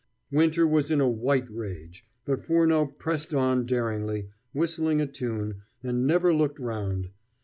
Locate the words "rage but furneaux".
1.51-2.87